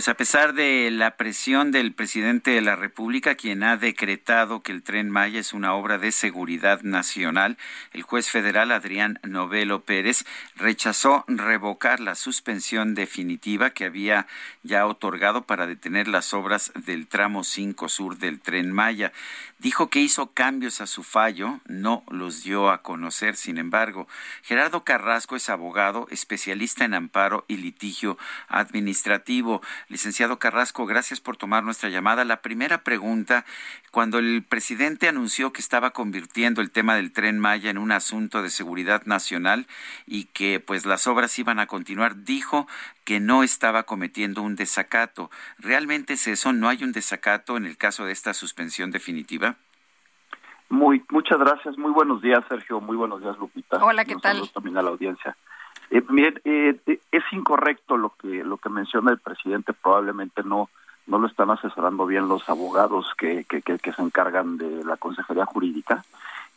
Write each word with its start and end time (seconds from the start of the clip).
Pues 0.00 0.08
a 0.08 0.14
pesar 0.14 0.54
de 0.54 0.90
la 0.90 1.18
presión 1.18 1.72
del 1.72 1.92
presidente 1.92 2.52
de 2.52 2.62
la 2.62 2.74
República, 2.74 3.34
quien 3.34 3.62
ha 3.62 3.76
decretado 3.76 4.62
que 4.62 4.72
el 4.72 4.82
tren 4.82 5.10
Maya 5.10 5.38
es 5.38 5.52
una 5.52 5.74
obra 5.74 5.98
de 5.98 6.10
seguridad 6.10 6.80
nacional, 6.80 7.58
el 7.92 8.00
juez 8.00 8.30
federal 8.30 8.72
Adrián 8.72 9.18
Novelo 9.24 9.84
Pérez 9.84 10.24
rechazó 10.56 11.26
revocar 11.28 12.00
la 12.00 12.14
suspensión 12.14 12.94
definitiva 12.94 13.74
que 13.74 13.84
había 13.84 14.26
ya 14.62 14.86
otorgado 14.86 15.42
para 15.42 15.66
detener 15.66 16.08
las 16.08 16.32
obras 16.32 16.72
del 16.86 17.06
tramo 17.06 17.44
5 17.44 17.90
sur 17.90 18.16
del 18.16 18.40
tren 18.40 18.72
Maya. 18.72 19.12
Dijo 19.58 19.90
que 19.90 20.00
hizo 20.00 20.32
cambios 20.32 20.80
a 20.80 20.86
su 20.86 21.02
fallo, 21.02 21.60
no 21.66 22.02
los 22.08 22.42
dio 22.42 22.70
a 22.70 22.80
conocer, 22.80 23.36
sin 23.36 23.58
embargo. 23.58 24.08
Gerardo 24.42 24.84
Carrasco 24.84 25.36
es 25.36 25.50
abogado, 25.50 26.06
especialista 26.10 26.86
en 26.86 26.94
amparo 26.94 27.44
y 27.46 27.58
litigio 27.58 28.16
administrativo. 28.48 29.60
Licenciado 29.90 30.38
Carrasco, 30.38 30.86
gracias 30.86 31.20
por 31.20 31.36
tomar 31.36 31.64
nuestra 31.64 31.88
llamada. 31.88 32.24
La 32.24 32.42
primera 32.42 32.84
pregunta, 32.84 33.44
cuando 33.90 34.20
el 34.20 34.44
presidente 34.48 35.08
anunció 35.08 35.52
que 35.52 35.60
estaba 35.60 35.90
convirtiendo 35.90 36.62
el 36.62 36.70
tema 36.70 36.94
del 36.94 37.12
tren 37.12 37.40
Maya 37.40 37.70
en 37.70 37.76
un 37.76 37.90
asunto 37.90 38.40
de 38.40 38.50
seguridad 38.50 39.02
nacional 39.06 39.66
y 40.06 40.26
que 40.26 40.60
pues 40.60 40.86
las 40.86 41.08
obras 41.08 41.36
iban 41.40 41.58
a 41.58 41.66
continuar, 41.66 42.22
dijo 42.22 42.68
que 43.04 43.18
no 43.18 43.42
estaba 43.42 43.82
cometiendo 43.82 44.42
un 44.42 44.54
desacato. 44.54 45.28
¿Realmente 45.58 46.12
es 46.12 46.28
eso? 46.28 46.52
¿No 46.52 46.68
hay 46.68 46.84
un 46.84 46.92
desacato 46.92 47.56
en 47.56 47.66
el 47.66 47.76
caso 47.76 48.04
de 48.04 48.12
esta 48.12 48.32
suspensión 48.32 48.92
definitiva? 48.92 49.56
Muy, 50.68 51.04
muchas 51.10 51.40
gracias. 51.40 51.76
Muy 51.78 51.90
buenos 51.90 52.22
días, 52.22 52.38
Sergio. 52.48 52.80
Muy 52.80 52.96
buenos 52.96 53.20
días, 53.20 53.36
Lupita. 53.38 53.84
Hola, 53.84 54.04
¿qué 54.04 54.14
tal? 54.14 54.48
también 54.52 54.78
a 54.78 54.82
la 54.82 54.90
audiencia. 54.90 55.36
Eh, 55.90 56.02
eh, 56.44 57.00
es 57.10 57.24
incorrecto 57.32 57.96
lo 57.96 58.10
que 58.10 58.44
lo 58.44 58.58
que 58.58 58.68
menciona 58.68 59.10
el 59.10 59.18
presidente. 59.18 59.72
Probablemente 59.72 60.42
no 60.42 60.68
no 61.06 61.18
lo 61.18 61.26
están 61.26 61.50
asesorando 61.50 62.06
bien 62.06 62.28
los 62.28 62.48
abogados 62.48 63.12
que, 63.18 63.44
que, 63.44 63.62
que, 63.62 63.92
se 63.92 64.02
encargan 64.02 64.58
de 64.58 64.84
la 64.84 64.96
consejería 64.96 65.44
jurídica. 65.44 66.04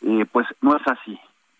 Eh, 0.02 0.26
pues 0.30 0.46
no 0.60 0.76
es 0.76 0.86
así. 0.86 1.18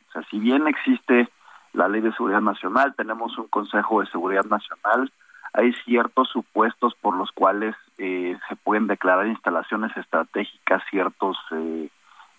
O 0.08 0.12
sea, 0.12 0.22
si 0.30 0.38
bien 0.38 0.68
existe 0.68 1.28
la 1.72 1.88
Ley 1.88 2.00
de 2.00 2.12
Seguridad 2.12 2.40
Nacional, 2.40 2.94
tenemos 2.94 3.36
un 3.36 3.48
Consejo 3.48 4.00
de 4.00 4.06
Seguridad 4.06 4.44
Nacional, 4.44 5.10
hay 5.52 5.72
ciertos 5.84 6.28
supuestos 6.30 6.94
por 7.00 7.16
los 7.16 7.30
cuales 7.32 7.76
eh, 7.98 8.36
se 8.48 8.56
pueden 8.56 8.86
declarar 8.86 9.26
instalaciones 9.26 9.96
estratégicas, 9.96 10.82
ciertos 10.90 11.36
eh, 11.52 11.88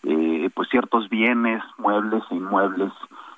eh, 0.03 0.50
pues 0.53 0.69
ciertos 0.69 1.09
bienes, 1.09 1.63
muebles 1.78 2.23
e 2.30 2.36
inmuebles 2.36 2.91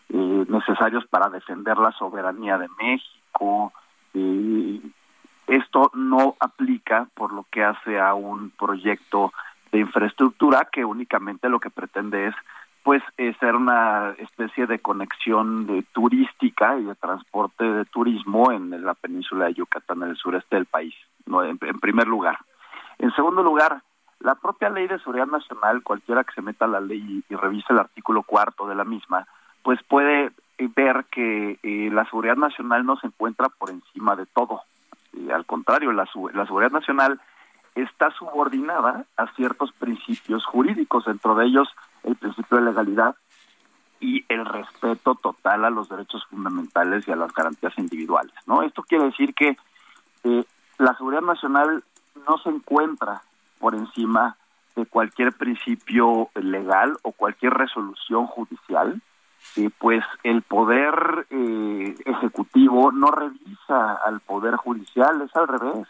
eh, 0.09 0.45
necesarios 0.47 1.05
para 1.07 1.29
defender 1.29 1.77
la 1.77 1.91
soberanía 1.91 2.57
de 2.57 2.67
México. 2.79 3.73
Eh, 4.13 4.81
esto 5.47 5.91
no 5.93 6.35
aplica 6.39 7.07
por 7.13 7.33
lo 7.33 7.45
que 7.51 7.63
hace 7.63 7.99
a 7.99 8.13
un 8.13 8.51
proyecto 8.51 9.31
de 9.71 9.79
infraestructura 9.79 10.67
que 10.71 10.83
únicamente 10.85 11.49
lo 11.49 11.59
que 11.59 11.69
pretende 11.69 12.27
es 12.27 12.35
pues 12.83 13.03
ser 13.41 13.53
una 13.53 14.11
especie 14.17 14.65
de 14.65 14.79
conexión 14.79 15.67
de 15.67 15.83
turística 15.91 16.77
y 16.77 16.85
de 16.85 16.95
transporte 16.95 17.65
de 17.65 17.83
turismo 17.83 18.49
en 18.53 18.81
la 18.85 18.93
península 18.93 19.47
de 19.47 19.55
Yucatán, 19.55 20.03
en 20.03 20.11
el 20.11 20.15
sureste 20.15 20.55
del 20.55 20.67
país, 20.67 20.95
no 21.25 21.43
en 21.43 21.57
primer 21.57 22.07
lugar. 22.07 22.37
En 22.97 23.11
segundo 23.11 23.43
lugar, 23.43 23.81
la 24.19 24.35
propia 24.35 24.69
ley 24.69 24.87
de 24.87 24.99
seguridad 24.99 25.27
nacional, 25.27 25.83
cualquiera 25.83 26.23
que 26.23 26.33
se 26.33 26.41
meta 26.41 26.65
a 26.65 26.69
la 26.69 26.79
ley 26.79 27.23
y, 27.29 27.35
revise 27.35 27.71
el 27.73 27.79
artículo 27.79 28.23
cuarto 28.23 28.67
de 28.67 28.75
la 28.75 28.83
misma, 28.83 29.27
pues 29.67 29.83
puede 29.83 30.31
eh, 30.59 30.69
ver 30.73 31.07
que 31.11 31.59
eh, 31.61 31.89
la 31.91 32.05
seguridad 32.05 32.37
nacional 32.37 32.85
no 32.85 32.95
se 32.95 33.07
encuentra 33.07 33.49
por 33.49 33.69
encima 33.69 34.15
de 34.15 34.25
todo. 34.25 34.61
al 35.29 35.45
contrario, 35.45 35.91
la, 35.91 36.07
la 36.33 36.45
seguridad 36.45 36.71
nacional 36.71 37.19
está 37.75 38.09
subordinada 38.11 39.03
a 39.17 39.27
ciertos 39.33 39.73
principios 39.73 40.45
jurídicos, 40.45 41.03
dentro 41.03 41.35
de 41.35 41.47
ellos 41.47 41.67
el 42.03 42.15
principio 42.15 42.59
de 42.59 42.63
legalidad 42.63 43.17
y 43.99 44.23
el 44.29 44.45
respeto 44.45 45.15
total 45.15 45.65
a 45.65 45.69
los 45.69 45.89
derechos 45.89 46.25
fundamentales 46.29 47.05
y 47.05 47.11
a 47.11 47.17
las 47.17 47.33
garantías 47.33 47.77
individuales. 47.77 48.35
¿no? 48.45 48.61
Esto 48.61 48.83
quiere 48.83 49.03
decir 49.03 49.33
que 49.33 49.57
eh, 50.23 50.45
la 50.77 50.95
seguridad 50.95 51.23
nacional 51.23 51.83
no 52.25 52.37
se 52.37 52.47
encuentra 52.51 53.21
por 53.59 53.75
encima 53.75 54.37
de 54.77 54.85
cualquier 54.85 55.33
principio 55.33 56.29
legal 56.35 56.95
o 57.01 57.11
cualquier 57.11 57.53
resolución 57.53 58.27
judicial, 58.27 59.01
eh, 59.55 59.69
pues 59.79 60.03
el 60.23 60.41
poder 60.41 61.27
eh, 61.29 61.95
ejecutivo 62.05 62.91
no 62.91 63.11
revisa 63.11 63.93
al 64.05 64.19
poder 64.19 64.55
judicial, 64.55 65.21
es 65.21 65.35
al 65.35 65.47
revés. 65.47 65.87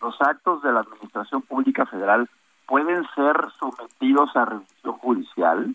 Los 0.00 0.20
actos 0.20 0.62
de 0.62 0.72
la 0.72 0.80
Administración 0.80 1.42
Pública 1.42 1.86
Federal 1.86 2.28
pueden 2.66 3.06
ser 3.14 3.36
sometidos 3.58 4.36
a 4.36 4.44
revisión 4.44 4.92
judicial 4.98 5.74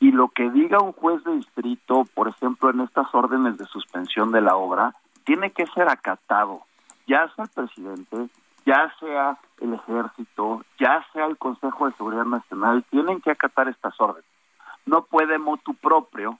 y 0.00 0.12
lo 0.12 0.28
que 0.28 0.50
diga 0.50 0.80
un 0.80 0.92
juez 0.92 1.22
de 1.24 1.32
distrito, 1.32 2.04
por 2.14 2.28
ejemplo, 2.28 2.70
en 2.70 2.80
estas 2.80 3.06
órdenes 3.14 3.56
de 3.58 3.64
suspensión 3.66 4.30
de 4.30 4.42
la 4.42 4.56
obra, 4.56 4.94
tiene 5.24 5.50
que 5.50 5.66
ser 5.68 5.88
acatado, 5.88 6.62
ya 7.06 7.28
sea 7.34 7.44
el 7.44 7.50
presidente, 7.50 8.28
ya 8.66 8.92
sea 9.00 9.38
el 9.60 9.74
ejército, 9.74 10.64
ya 10.78 11.04
sea 11.12 11.26
el 11.26 11.38
Consejo 11.38 11.86
de 11.86 11.94
Seguridad 11.94 12.24
Nacional, 12.24 12.84
tienen 12.90 13.20
que 13.20 13.30
acatar 13.30 13.68
estas 13.68 13.98
órdenes. 14.00 14.28
No 14.84 15.02
puede 15.02 15.38
motu 15.38 15.74
propio 15.74 16.38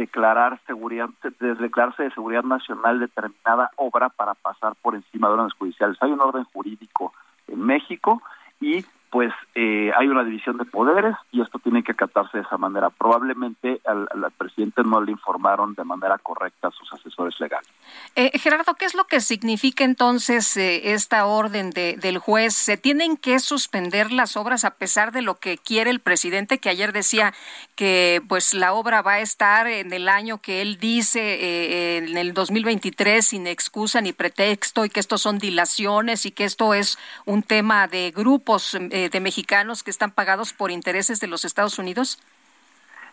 declarar 0.00 0.58
seguridad, 0.66 1.10
declararse 1.38 2.04
de 2.04 2.10
seguridad 2.12 2.42
nacional 2.42 3.00
determinada 3.00 3.70
obra 3.76 4.08
para 4.08 4.32
pasar 4.32 4.74
por 4.80 4.94
encima 4.94 5.28
de 5.28 5.34
órdenes 5.34 5.52
judiciales. 5.52 5.98
Hay 6.00 6.10
un 6.10 6.20
orden 6.20 6.44
jurídico 6.44 7.12
en 7.46 7.60
México 7.60 8.22
y 8.60 8.82
pues 9.10 9.32
eh, 9.56 9.90
hay 9.98 10.06
una 10.06 10.22
división 10.22 10.56
de 10.56 10.64
poderes 10.64 11.16
y 11.32 11.42
esto 11.42 11.58
tiene 11.58 11.82
que 11.82 11.92
acatarse 11.92 12.38
de 12.38 12.44
esa 12.44 12.56
manera. 12.56 12.90
Probablemente 12.90 13.80
al, 13.84 14.08
presidente 14.38 14.82
no 14.84 15.00
le 15.00 15.10
informaron 15.10 15.74
de 15.74 15.84
manera 15.84 16.16
correcta 16.18 16.68
a 16.68 16.70
sus 16.70 16.90
asesores 16.92 17.38
legales. 17.40 17.68
Eh, 18.14 18.30
Gerardo, 18.38 18.74
¿qué 18.74 18.84
es 18.84 18.94
lo 18.94 19.04
que 19.04 19.20
significa 19.20 19.84
entonces 19.84 20.56
eh, 20.56 20.92
esta 20.92 21.26
orden 21.26 21.70
de, 21.70 21.96
del 21.96 22.18
juez? 22.18 22.54
¿Se 22.54 22.76
tienen 22.76 23.16
que 23.16 23.40
suspender 23.40 24.12
las 24.12 24.36
obras 24.36 24.64
a 24.64 24.76
pesar 24.76 25.10
de 25.10 25.22
lo 25.22 25.34
que 25.34 25.58
quiere 25.58 25.90
el 25.90 25.98
presidente, 25.98 26.58
que 26.58 26.68
ayer 26.68 26.92
decía 26.92 27.34
que 27.74 28.22
pues 28.28 28.54
la 28.54 28.72
obra 28.72 29.02
va 29.02 29.14
a 29.14 29.20
estar 29.20 29.66
en 29.66 29.92
el 29.92 30.08
año 30.08 30.38
que 30.38 30.62
él 30.62 30.78
dice, 30.78 31.98
en 31.98 32.16
el 32.16 32.32
2023, 32.32 33.26
sin 33.26 33.46
excusa 33.48 34.00
ni 34.00 34.12
pretexto, 34.12 34.84
y 34.84 34.90
que 34.90 35.00
estos 35.00 35.22
son 35.22 35.38
dilaciones 35.38 36.26
y 36.26 36.30
que 36.30 36.44
esto 36.44 36.74
es 36.74 36.96
un 37.24 37.42
tema 37.42 37.88
de 37.88 38.12
grupos? 38.14 38.76
Eh, 39.00 39.08
de 39.08 39.20
mexicanos 39.20 39.82
que 39.82 39.90
están 39.90 40.10
pagados 40.10 40.52
por 40.52 40.70
intereses 40.70 41.20
de 41.20 41.26
los 41.26 41.46
Estados 41.46 41.78
Unidos? 41.78 42.18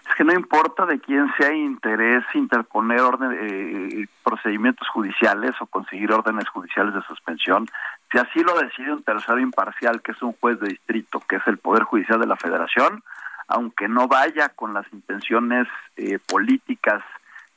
Es 0.09 0.16
que 0.16 0.25
no 0.25 0.34
importa 0.34 0.86
de 0.86 1.00
quién 1.00 1.31
sea 1.38 1.53
interés 1.53 2.25
interponer 2.34 3.00
orden, 3.00 3.31
eh, 3.40 4.08
procedimientos 4.22 4.86
judiciales 4.90 5.52
o 5.62 5.66
conseguir 5.66 6.12
órdenes 6.12 6.50
judiciales 6.50 6.94
de 6.94 7.02
suspensión, 7.03 7.67
si 8.11 8.17
así 8.17 8.41
lo 8.41 8.58
decide 8.59 8.91
un 8.91 9.03
tercero 9.03 9.40
imparcial, 9.40 10.02
que 10.02 10.11
es 10.11 10.22
un 10.22 10.34
juez 10.34 10.59
de 10.59 10.70
distrito, 10.70 11.22
que 11.22 11.38
es 11.38 11.47
el 11.47 11.58
Poder 11.58 11.84
Judicial 11.84 12.20
de 12.20 12.28
la 12.28 12.35
Federación, 12.35 13.02
aunque 13.47 13.88
no 13.88 14.09
vaya 14.09 14.50
con 14.50 14.73
las 14.73 14.91
intenciones 14.91 15.67
eh, 15.96 16.20
políticas 16.28 17.02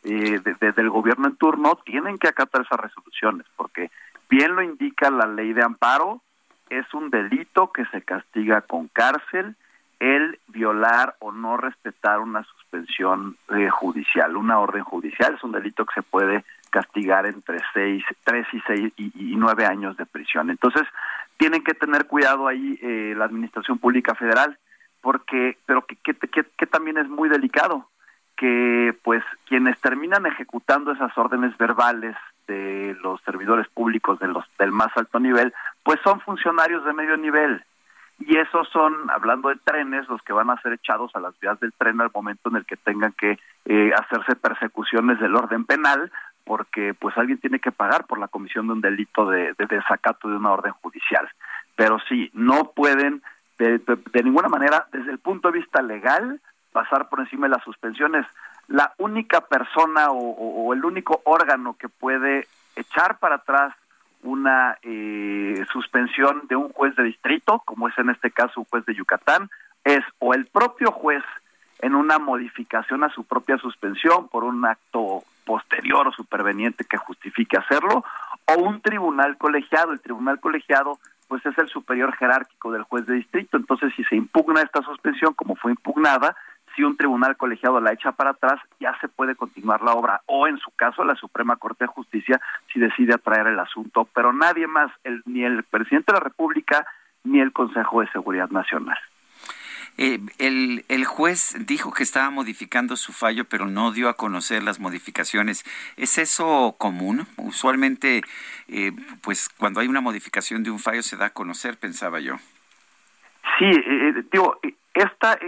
eh, 0.04 0.40
del 0.40 0.90
gobierno 0.90 1.26
en 1.26 1.36
turno, 1.36 1.80
tienen 1.84 2.16
que 2.16 2.28
acatar 2.28 2.62
esas 2.62 2.78
resoluciones, 2.78 3.46
porque 3.56 3.90
bien 4.28 4.54
lo 4.54 4.62
indica 4.62 5.10
la 5.10 5.26
ley 5.26 5.52
de 5.52 5.64
amparo, 5.64 6.22
es 6.70 6.92
un 6.94 7.10
delito 7.10 7.72
que 7.72 7.84
se 7.86 8.02
castiga 8.02 8.62
con 8.62 8.88
cárcel 8.88 9.56
el 9.98 10.38
violar 10.48 11.16
o 11.18 11.30
no 11.30 11.58
respetar 11.58 12.20
una 12.20 12.42
suspensión 12.44 13.36
eh, 13.50 13.68
judicial, 13.68 14.34
una 14.36 14.58
orden 14.58 14.82
judicial, 14.82 15.34
es 15.34 15.44
un 15.44 15.52
delito 15.52 15.84
que 15.84 15.94
se 15.94 16.02
puede 16.02 16.44
castigar 16.70 17.26
entre 17.26 17.58
seis, 17.74 18.02
tres 18.24 18.46
y 18.52 18.60
seis 18.66 18.92
y, 18.96 19.34
nueve 19.36 19.66
años 19.66 19.96
de 19.98 20.06
prisión. 20.06 20.48
Entonces, 20.48 20.82
tienen 21.36 21.62
que 21.62 21.74
tener 21.74 22.06
cuidado 22.06 22.48
ahí 22.48 22.78
eh, 22.80 23.14
la 23.16 23.26
Administración 23.26 23.78
Pública 23.78 24.14
Federal, 24.14 24.56
porque, 25.02 25.58
pero 25.66 25.84
que, 25.84 25.96
que, 25.96 26.14
que 26.14 26.66
también 26.66 26.96
es 26.96 27.08
muy 27.08 27.28
delicado, 27.28 27.88
que 28.36 28.96
pues 29.02 29.22
quienes 29.46 29.78
terminan 29.80 30.24
ejecutando 30.24 30.92
esas 30.92 31.16
órdenes 31.18 31.56
verbales 31.58 32.16
de 32.46 32.96
los 33.02 33.20
servidores 33.22 33.68
públicos 33.68 34.18
de 34.18 34.28
los 34.28 34.44
del 34.58 34.72
más 34.72 34.90
alto 34.96 35.20
nivel, 35.20 35.52
pues 35.82 35.98
son 36.02 36.20
funcionarios 36.20 36.84
de 36.84 36.92
medio 36.92 37.16
nivel. 37.16 37.64
Y 38.20 38.36
esos 38.36 38.68
son, 38.68 39.10
hablando 39.10 39.48
de 39.48 39.56
trenes, 39.56 40.06
los 40.08 40.20
que 40.22 40.34
van 40.34 40.50
a 40.50 40.60
ser 40.60 40.74
echados 40.74 41.10
a 41.14 41.20
las 41.20 41.38
vías 41.40 41.58
del 41.58 41.72
tren 41.72 42.00
al 42.00 42.10
momento 42.14 42.50
en 42.50 42.56
el 42.56 42.66
que 42.66 42.76
tengan 42.76 43.12
que 43.12 43.38
eh, 43.64 43.92
hacerse 43.96 44.36
persecuciones 44.36 45.18
del 45.20 45.34
orden 45.34 45.64
penal, 45.64 46.12
porque 46.44 46.92
pues 46.92 47.16
alguien 47.16 47.38
tiene 47.38 47.60
que 47.60 47.72
pagar 47.72 48.06
por 48.06 48.18
la 48.18 48.28
comisión 48.28 48.66
de 48.66 48.74
un 48.74 48.80
delito 48.82 49.24
de, 49.24 49.54
desacato 49.56 50.28
de 50.28 50.36
una 50.36 50.52
orden 50.52 50.72
judicial. 50.82 51.28
Pero 51.76 51.98
sí, 52.08 52.30
no 52.34 52.72
pueden 52.72 53.22
de, 53.58 53.80
ninguna 54.22 54.48
manera, 54.48 54.86
desde 54.92 55.12
el 55.12 55.18
punto 55.18 55.50
de 55.50 55.58
vista 55.58 55.80
legal, 55.80 56.40
pasar 56.72 57.08
por 57.08 57.20
encima 57.20 57.46
de 57.46 57.54
las 57.54 57.64
suspensiones. 57.64 58.26
La 58.68 58.92
única 58.98 59.42
persona 59.42 60.10
o, 60.10 60.72
el 60.74 60.84
único 60.84 61.22
órgano 61.24 61.76
que 61.78 61.88
puede 61.88 62.46
echar 62.76 63.18
para 63.18 63.36
atrás 63.36 63.74
una 64.22 64.78
eh, 64.82 65.64
suspensión 65.72 66.42
de 66.48 66.56
un 66.56 66.70
juez 66.70 66.94
de 66.96 67.04
distrito, 67.04 67.62
como 67.64 67.88
es 67.88 67.98
en 67.98 68.10
este 68.10 68.30
caso 68.30 68.60
un 68.60 68.66
juez 68.66 68.84
de 68.86 68.94
Yucatán, 68.94 69.48
es 69.84 70.02
o 70.18 70.34
el 70.34 70.46
propio 70.46 70.92
juez 70.92 71.24
en 71.80 71.94
una 71.94 72.18
modificación 72.18 73.04
a 73.04 73.10
su 73.10 73.24
propia 73.24 73.56
suspensión 73.58 74.28
por 74.28 74.44
un 74.44 74.64
acto 74.66 75.24
posterior 75.44 76.06
o 76.06 76.12
superveniente 76.12 76.84
que 76.84 76.98
justifique 76.98 77.56
hacerlo, 77.56 78.04
o 78.46 78.54
un 78.60 78.80
tribunal 78.80 79.36
colegiado. 79.38 79.92
El 79.92 80.00
tribunal 80.00 80.38
colegiado 80.40 80.98
pues 81.28 81.44
es 81.46 81.56
el 81.58 81.68
superior 81.68 82.14
jerárquico 82.16 82.72
del 82.72 82.82
juez 82.82 83.06
de 83.06 83.14
distrito. 83.14 83.56
Entonces, 83.56 83.92
si 83.96 84.04
se 84.04 84.16
impugna 84.16 84.62
esta 84.62 84.82
suspensión 84.82 85.32
como 85.34 85.54
fue 85.54 85.70
impugnada, 85.70 86.36
si 86.74 86.82
un 86.82 86.96
tribunal 86.96 87.36
colegiado 87.36 87.80
la 87.80 87.92
echa 87.92 88.12
para 88.12 88.30
atrás, 88.30 88.60
ya 88.78 88.96
se 89.00 89.08
puede 89.08 89.34
continuar 89.34 89.82
la 89.82 89.92
obra, 89.92 90.22
o 90.26 90.46
en 90.46 90.58
su 90.58 90.70
caso 90.72 91.04
la 91.04 91.16
Suprema 91.16 91.56
Corte 91.56 91.84
de 91.84 91.88
Justicia 91.88 92.40
si 92.72 92.80
decide 92.80 93.14
atraer 93.14 93.46
el 93.48 93.58
asunto, 93.58 94.08
pero 94.14 94.32
nadie 94.32 94.66
más, 94.66 94.90
el, 95.04 95.22
ni 95.26 95.44
el 95.44 95.62
presidente 95.64 96.12
de 96.12 96.18
la 96.18 96.24
República 96.24 96.86
ni 97.24 97.40
el 97.40 97.52
Consejo 97.52 98.00
de 98.00 98.08
Seguridad 98.08 98.50
Nacional. 98.50 98.98
Eh, 99.98 100.18
el, 100.38 100.84
el, 100.88 101.04
juez 101.04 101.56
dijo 101.66 101.92
que 101.92 102.04
estaba 102.04 102.30
modificando 102.30 102.96
su 102.96 103.12
fallo, 103.12 103.44
pero 103.44 103.66
no 103.66 103.92
dio 103.92 104.08
a 104.08 104.14
conocer 104.14 104.62
las 104.62 104.80
modificaciones. 104.80 105.64
¿Es 105.96 106.16
eso 106.16 106.76
común? 106.78 107.26
Usualmente, 107.36 108.22
eh, 108.68 108.92
pues 109.20 109.48
cuando 109.50 109.80
hay 109.80 109.88
una 109.88 110.00
modificación 110.00 110.62
de 110.62 110.70
un 110.70 110.78
fallo 110.78 111.02
se 111.02 111.16
da 111.16 111.26
a 111.26 111.30
conocer, 111.30 111.76
pensaba 111.76 112.20
yo. 112.20 112.36
Sí, 113.58 113.66
eh, 113.66 114.24
digo, 114.32 114.58
esta, 114.94 115.38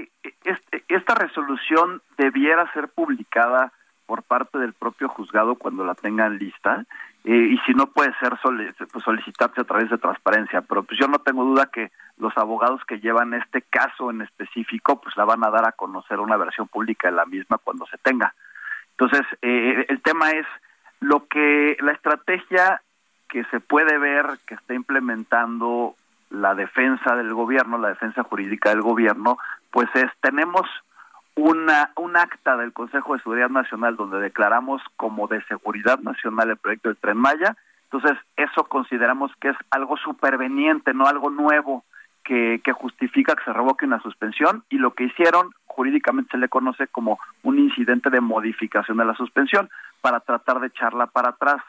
este, 0.45 0.85
esta 0.89 1.15
resolución 1.15 2.03
debiera 2.17 2.71
ser 2.73 2.89
publicada 2.89 3.73
por 4.07 4.23
parte 4.23 4.59
del 4.59 4.73
propio 4.73 5.09
juzgado 5.09 5.55
cuando 5.55 5.85
la 5.85 5.95
tengan 5.95 6.39
lista 6.39 6.85
eh, 7.25 7.51
y 7.53 7.59
si 7.59 7.73
no 7.73 7.87
puede 7.87 8.13
ser 8.19 8.35
pues 8.93 9.05
solicitarse 9.05 9.61
a 9.61 9.65
través 9.65 9.91
de 9.91 9.99
transparencia. 9.99 10.61
Pero 10.63 10.83
pues 10.83 10.99
yo 10.99 11.07
no 11.07 11.19
tengo 11.21 11.45
duda 11.45 11.71
que 11.73 11.91
los 12.19 12.37
abogados 12.37 12.85
que 12.85 13.01
llevan 13.01 13.35
este 13.35 13.63
caso 13.63 14.11
en 14.11 14.23
específico 14.23 15.01
pues 15.01 15.17
la 15.17 15.25
van 15.25 15.45
a 15.45 15.51
dar 15.51 15.67
a 15.67 15.73
conocer 15.73 16.21
una 16.21 16.37
versión 16.37 16.69
pública 16.69 17.09
de 17.09 17.17
la 17.17 17.27
misma 17.27 17.59
cuando 17.59 17.87
se 17.87 17.99
tenga. 17.99 18.35
Entonces 18.99 19.27
eh, 19.41 19.87
el 19.89 20.03
tema 20.03 20.31
es 20.31 20.47
lo 21.01 21.27
que 21.27 21.77
la 21.81 21.93
estrategia 21.93 22.83
que 23.29 23.45
se 23.45 23.61
puede 23.61 23.99
ver 23.99 24.27
que 24.47 24.55
está 24.55 24.75
implementando 24.75 25.97
la 26.33 26.55
defensa 26.55 27.15
del 27.15 27.33
gobierno, 27.35 27.79
la 27.79 27.89
defensa 27.89 28.23
jurídica 28.23 28.71
del 28.71 28.81
gobierno, 28.81 29.39
pues 29.71 29.89
es, 29.95 30.11
tenemos 30.21 30.63
una, 31.37 31.91
un 31.97 32.17
acta 32.17 32.57
del 32.57 32.73
Consejo 32.73 33.15
de 33.15 33.23
Seguridad 33.23 33.51
Nacional 33.51 33.97
donde 33.97 34.19
declaramos 34.19 34.83
como 34.97 35.29
de 35.29 35.43
seguridad 35.45 35.99
nacional 36.01 36.51
el 36.51 36.57
proyecto 36.57 36.89
del 36.89 36.99
Tren 36.99 37.19
Maya, 37.19 37.57
entonces 37.85 38.19
eso 38.37 38.65
consideramos 38.65 39.31
que 39.41 39.51
es 39.51 39.57
algo 39.71 39.99
superveniente, 39.99 40.95
no 40.95 41.07
algo 41.07 41.29
nuevo 41.29 41.85
que, 42.25 42.63
que 42.65 42.73
justifica 42.73 43.35
que 43.35 43.45
se 43.45 43.53
revoque 43.53 43.85
una 43.85 44.01
suspensión 44.01 44.65
y 44.71 44.79
lo 44.79 44.95
que 44.95 45.05
hicieron 45.05 45.51
jurídicamente 45.67 46.31
se 46.33 46.39
le 46.39 46.49
conoce 46.49 46.87
como 46.87 47.19
un 47.43 47.59
incidente 47.59 48.09
de 48.09 48.21
modificación 48.21 48.97
de 48.97 49.05
la 49.05 49.15
suspensión 49.15 49.69
para 50.01 50.21
tratar 50.21 50.61
de 50.61 50.69
echarla 50.69 51.07
para 51.07 51.31
atrás. 51.31 51.63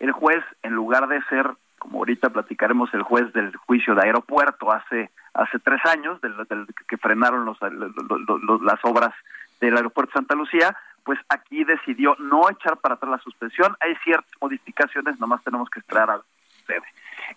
El 0.00 0.12
juez, 0.12 0.44
en 0.62 0.72
lugar 0.72 1.08
de 1.08 1.22
ser 1.24 1.52
como 1.78 1.98
ahorita 1.98 2.30
platicaremos 2.30 2.92
el 2.94 3.02
juez 3.02 3.32
del 3.32 3.54
juicio 3.56 3.94
de 3.94 4.02
aeropuerto 4.02 4.72
hace 4.72 5.10
hace 5.34 5.58
tres 5.60 5.80
años 5.86 6.20
del, 6.20 6.34
que 6.88 6.96
frenaron 6.96 7.44
los, 7.44 7.58
las 7.60 8.84
obras 8.84 9.14
del 9.60 9.76
aeropuerto 9.76 10.12
Santa 10.12 10.34
Lucía 10.34 10.76
pues 11.04 11.18
aquí 11.28 11.64
decidió 11.64 12.16
no 12.18 12.50
echar 12.50 12.76
para 12.76 12.96
atrás 12.96 13.12
la 13.12 13.18
suspensión. 13.18 13.74
Hay 13.80 13.94
ciertas 14.04 14.30
modificaciones 14.42 15.18
nomás 15.18 15.42
tenemos 15.42 15.70
que 15.70 15.80
esperar 15.80 16.10
a 16.10 16.20
ver. 16.66 16.82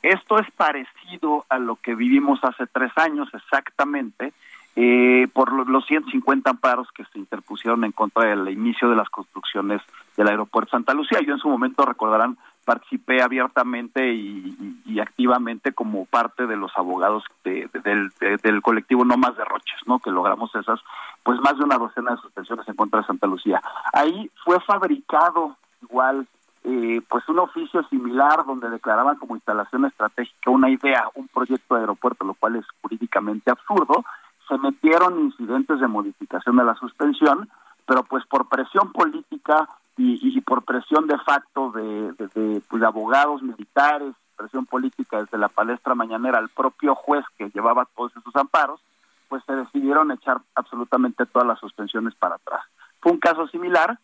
Esto 0.02 0.40
es 0.40 0.52
parecido 0.52 1.46
a 1.48 1.58
lo 1.58 1.78
que 1.78 1.96
vivimos 1.96 2.44
hace 2.44 2.68
tres 2.68 2.92
años 2.98 3.30
exactamente 3.34 4.34
eh, 4.76 5.28
por 5.34 5.52
los 5.70 5.86
150 5.86 6.50
amparos 6.50 6.88
que 6.94 7.04
se 7.06 7.20
interpusieron 7.20 7.84
en 7.84 7.92
contra 7.92 8.30
del 8.30 8.50
inicio 8.50 8.90
de 8.90 8.96
las 8.96 9.10
construcciones 9.10 9.82
del 10.16 10.30
aeropuerto 10.30 10.72
Santa 10.72 10.94
Lucía. 10.94 11.20
Yo 11.26 11.34
en 11.34 11.40
su 11.40 11.50
momento 11.50 11.86
recordarán 11.86 12.38
participé 12.64 13.22
abiertamente 13.22 14.14
y, 14.14 15.00
activamente 15.00 15.74
como 15.74 16.06
parte 16.06 16.46
de 16.46 16.56
los 16.56 16.72
abogados 16.76 17.24
del, 17.44 18.62
colectivo 18.62 19.04
No 19.04 19.18
Más 19.18 19.36
Derroches, 19.36 19.80
¿no? 19.88 20.00
que 20.00 20.12
logramos 20.12 20.54
esas, 20.56 20.80
pues 21.24 21.40
más 21.40 21.58
de 21.58 21.64
una 21.64 21.78
docena 21.78 22.12
de 22.12 22.18
suspensiones 22.18 22.68
en 22.68 22.76
contra 22.76 23.00
de 23.02 23.08
Santa 23.08 23.26
Lucía. 23.26 23.62
Ahí 23.94 24.30
fue 24.44 24.60
fabricado 24.60 25.58
igual 25.82 26.28
eh, 26.64 27.02
pues 27.10 27.28
un 27.28 27.40
oficio 27.40 27.82
similar 27.90 28.46
donde 28.46 28.70
declaraban 28.70 29.18
como 29.18 29.36
instalación 29.36 29.86
estratégica 29.86 30.52
una 30.52 30.70
idea, 30.70 31.06
un 31.16 31.28
proyecto 31.28 31.74
de 31.74 31.82
aeropuerto, 31.82 32.24
lo 32.24 32.36
cual 32.36 32.58
es 32.58 32.66
jurídicamente 32.82 33.50
absurdo. 33.50 34.06
Se 34.52 34.58
metieron 34.58 35.18
incidentes 35.18 35.80
de 35.80 35.88
modificación 35.88 36.58
de 36.58 36.66
la 36.66 36.76
suspensión, 36.76 37.48
pero 37.86 38.04
pues 38.04 38.26
por 38.26 38.50
presión 38.50 38.92
política 38.92 39.70
y, 39.96 40.42
por 40.42 40.64
presión 40.64 41.08
de 41.08 41.18
facto 41.20 41.72
de, 41.72 42.14
pues, 42.68 42.82
de, 42.82 42.86
abogados 42.86 43.42
militares, 43.42 44.14
presión 44.36 44.66
política 44.66 45.22
desde 45.22 45.38
la 45.38 45.48
palestra 45.48 45.96
mañanera 45.96 46.38
al 46.38 46.50
propio 46.50 46.96
juez 46.96 47.24
que 47.38 47.50
llevaba 47.52 47.88
todos 47.96 48.12
esos 48.18 48.36
amparos, 48.36 48.82
pues 49.30 49.42
se 49.46 49.56
decidieron 49.56 50.12
echar 50.12 50.42
absolutamente 50.56 51.26
todas 51.28 51.48
las 51.48 51.60
suspensiones 51.60 52.14
para 52.16 52.36
atrás. 52.36 52.66
Fue 53.00 53.14
un 53.14 53.20
caso 53.20 53.48
similar, 53.48 54.00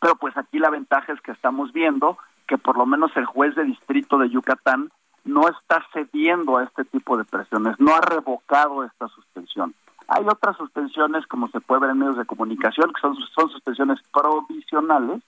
pero 0.00 0.16
pues 0.16 0.34
aquí 0.38 0.58
la 0.58 0.70
ventaja 0.70 1.12
es 1.12 1.20
que 1.20 1.32
estamos 1.32 1.74
viendo 1.74 2.16
que 2.46 2.56
por 2.56 2.78
lo 2.78 2.86
menos 2.86 3.14
el 3.16 3.26
juez 3.26 3.54
de 3.54 3.64
distrito 3.64 4.16
de 4.16 4.30
Yucatán 4.30 4.90
no 5.24 5.48
está 5.48 5.84
cediendo 5.92 6.58
a 6.58 6.64
este 6.64 6.84
tipo 6.84 7.16
de 7.16 7.24
presiones, 7.24 7.78
no 7.78 7.94
ha 7.94 8.00
revocado 8.00 8.84
esta 8.84 9.08
suspensión. 9.08 9.74
Hay 10.06 10.24
otras 10.28 10.56
suspensiones, 10.56 11.26
como 11.26 11.48
se 11.48 11.60
puede 11.60 11.82
ver 11.82 11.90
en 11.90 11.98
medios 11.98 12.18
de 12.18 12.26
comunicación, 12.26 12.92
que 12.92 13.00
son, 13.00 13.16
son 13.34 13.48
suspensiones 13.48 13.98
provisionales. 14.12 15.22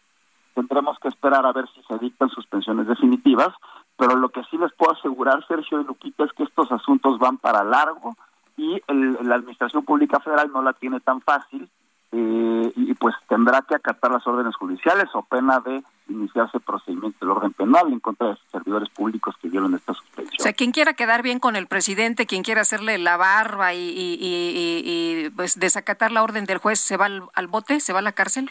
Tendremos 0.54 0.98
que 0.98 1.08
esperar 1.08 1.46
a 1.46 1.52
ver 1.52 1.66
si 1.74 1.82
se 1.82 1.98
dictan 1.98 2.28
suspensiones 2.28 2.86
definitivas, 2.86 3.48
pero 3.96 4.16
lo 4.16 4.28
que 4.28 4.44
sí 4.44 4.58
les 4.58 4.72
puedo 4.74 4.92
asegurar, 4.92 5.46
Sergio 5.46 5.80
y 5.80 5.84
Lupita, 5.84 6.24
es 6.24 6.32
que 6.32 6.44
estos 6.44 6.70
asuntos 6.70 7.18
van 7.18 7.38
para 7.38 7.64
largo 7.64 8.14
y 8.56 8.80
la 8.88 9.34
Administración 9.36 9.84
Pública 9.84 10.20
Federal 10.20 10.50
no 10.52 10.62
la 10.62 10.72
tiene 10.74 11.00
tan 11.00 11.20
fácil 11.20 11.68
eh, 12.12 12.72
y 12.76 12.94
pues 12.94 13.14
tendrá 13.28 13.62
que 13.62 13.74
acatar 13.74 14.12
las 14.12 14.26
órdenes 14.26 14.54
judiciales 14.54 15.06
o 15.14 15.22
pena 15.22 15.60
de 15.60 15.82
iniciarse 16.08 16.60
procedimiento 16.60 17.18
del 17.20 17.30
orden 17.30 17.52
penal 17.52 17.92
en 17.92 17.98
contra 17.98 18.28
de 18.28 18.36
servidores 18.52 18.88
públicos 18.90 19.34
que 19.42 19.48
dieron 19.48 19.74
esta 19.74 19.92
suspensión. 19.92 20.36
O 20.38 20.42
sea, 20.42 20.52
quien 20.52 20.70
quiera 20.70 20.94
quedar 20.94 21.22
bien 21.22 21.40
con 21.40 21.56
el 21.56 21.66
presidente, 21.66 22.26
quien 22.26 22.44
quiera 22.44 22.60
hacerle 22.60 22.98
la 22.98 23.16
barba 23.16 23.74
y, 23.74 25.32
pues 25.34 25.58
desacatar 25.58 26.12
la 26.12 26.22
orden 26.22 26.44
del 26.44 26.58
juez, 26.58 26.78
¿se 26.78 26.96
va 26.96 27.06
al, 27.06 27.46
bote? 27.48 27.80
¿Se 27.80 27.92
va 27.92 27.98
a 27.98 28.02
la 28.02 28.12
cárcel? 28.12 28.50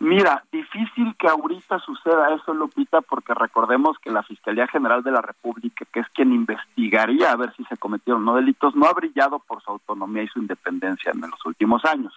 Mira, 0.00 0.42
difícil 0.50 1.14
que 1.18 1.28
ahorita 1.28 1.78
suceda 1.78 2.34
eso, 2.34 2.54
Lupita, 2.54 3.02
porque 3.02 3.34
recordemos 3.34 3.98
que 3.98 4.10
la 4.10 4.22
Fiscalía 4.22 4.66
General 4.66 5.02
de 5.02 5.12
la 5.12 5.20
República, 5.20 5.84
que 5.92 6.00
es 6.00 6.08
quien 6.08 6.32
investigaría 6.32 7.30
a 7.30 7.36
ver 7.36 7.54
si 7.54 7.64
se 7.64 7.76
cometieron 7.76 8.24
no 8.24 8.34
delitos, 8.34 8.74
no 8.74 8.86
ha 8.86 8.94
brillado 8.94 9.38
por 9.40 9.62
su 9.62 9.70
autonomía 9.70 10.22
y 10.22 10.28
su 10.28 10.40
independencia 10.40 11.12
en 11.12 11.20
los 11.20 11.44
últimos 11.44 11.84
años 11.84 12.14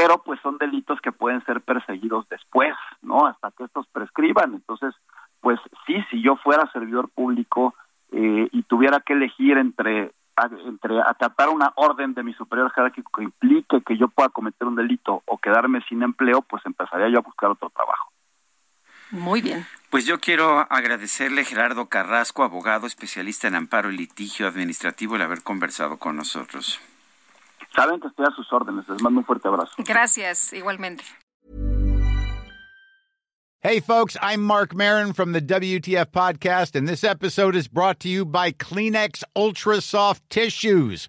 pero 0.00 0.22
pues 0.22 0.40
son 0.40 0.56
delitos 0.56 0.98
que 1.02 1.12
pueden 1.12 1.44
ser 1.44 1.60
perseguidos 1.60 2.26
después, 2.30 2.72
¿no? 3.02 3.26
Hasta 3.26 3.50
que 3.50 3.64
estos 3.64 3.86
prescriban. 3.88 4.54
Entonces, 4.54 4.94
pues 5.42 5.60
sí, 5.86 5.94
si 6.10 6.22
yo 6.22 6.36
fuera 6.36 6.70
servidor 6.72 7.10
público 7.10 7.74
eh, 8.10 8.48
y 8.50 8.62
tuviera 8.62 9.00
que 9.00 9.12
elegir 9.12 9.58
entre 9.58 10.12
entre 10.64 10.98
acatar 11.02 11.50
una 11.50 11.70
orden 11.76 12.14
de 12.14 12.22
mi 12.22 12.32
superior 12.32 12.72
jerárquico 12.72 13.10
que 13.14 13.24
implique 13.24 13.82
que 13.82 13.98
yo 13.98 14.08
pueda 14.08 14.30
cometer 14.30 14.66
un 14.66 14.74
delito 14.74 15.22
o 15.26 15.36
quedarme 15.36 15.82
sin 15.86 16.02
empleo, 16.02 16.40
pues 16.40 16.64
empezaría 16.64 17.10
yo 17.10 17.18
a 17.18 17.22
buscar 17.22 17.50
otro 17.50 17.68
trabajo. 17.68 18.10
Muy 19.10 19.42
bien. 19.42 19.66
Pues 19.90 20.06
yo 20.06 20.18
quiero 20.18 20.60
agradecerle 20.70 21.44
Gerardo 21.44 21.90
Carrasco, 21.90 22.42
abogado 22.42 22.86
especialista 22.86 23.48
en 23.48 23.54
amparo 23.54 23.90
y 23.90 23.98
litigio 23.98 24.48
administrativo, 24.48 25.16
el 25.16 25.22
haber 25.22 25.42
conversado 25.42 25.98
con 25.98 26.16
nosotros. 26.16 26.80
Saben 27.74 28.00
que 28.00 28.08
estoy 28.08 28.26
a 28.26 28.34
sus 28.34 28.52
órdenes. 28.52 28.88
Les 28.88 29.00
mando 29.02 29.20
un 29.20 29.24
fuerte 29.24 29.48
abrazo. 29.48 29.72
Gracias, 29.78 30.52
igualmente. 30.52 31.04
Hey, 33.62 33.78
folks, 33.78 34.16
I'm 34.22 34.42
Mark 34.42 34.74
Marin 34.74 35.12
from 35.12 35.32
the 35.32 35.42
WTF 35.42 36.06
Podcast, 36.06 36.74
and 36.74 36.88
this 36.88 37.04
episode 37.04 37.54
is 37.54 37.68
brought 37.68 38.00
to 38.00 38.08
you 38.08 38.24
by 38.24 38.52
Kleenex 38.52 39.22
Ultra 39.36 39.82
Soft 39.82 40.22
Tissues, 40.30 41.08